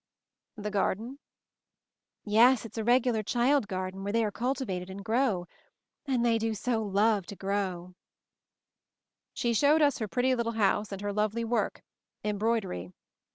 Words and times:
"The 0.57 0.71
Garden?" 0.71 1.19
"Yes; 2.25 2.65
it's 2.65 2.79
a 2.79 2.83
regular 2.83 3.21
Child 3.21 3.67
Garden, 3.67 4.03
where 4.03 4.11
they 4.11 4.25
are 4.25 4.31
cultivated 4.31 4.89
and 4.89 5.05
grow! 5.05 5.45
And 6.07 6.25
they 6.25 6.39
do 6.39 6.55
so 6.55 6.81
love 6.81 7.27
to 7.27 7.35
growl" 7.35 7.93
She 9.35 9.53
showed 9.53 9.83
us 9.83 9.99
her 9.99 10.07
pretty 10.07 10.33
little 10.33 10.53
house 10.53 10.91
and 10.91 11.01
her 11.01 11.13
lovely 11.13 11.45
work— 11.45 11.83
embroidery. 12.23 12.89